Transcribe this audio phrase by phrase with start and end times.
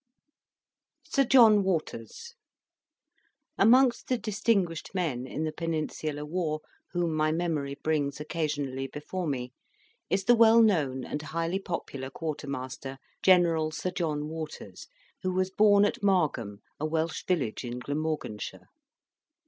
[1.03, 2.33] SIR JOHN WATERS
[3.59, 6.61] Amongst the distinguished men in the Peninsular war
[6.93, 9.53] whom my memory brings occasionally before me,
[10.09, 14.87] is the well known and highly popular Quartermaster General Sir John Waters,
[15.21, 18.69] who was born at Margam, a Welsh village in Glamorganshire.